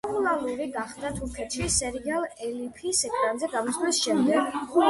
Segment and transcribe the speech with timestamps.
[0.05, 4.53] პოპულარული გახდა თურქეთში სერიალ „ელიფის“ ეკრანებზე გამოსვლის შემდეგ.